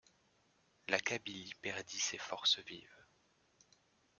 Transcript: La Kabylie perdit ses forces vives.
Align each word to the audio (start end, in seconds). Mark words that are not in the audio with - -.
La 0.87 0.99
Kabylie 0.99 1.53
perdit 1.61 1.99
ses 1.99 2.17
forces 2.17 2.57
vives. 2.65 3.05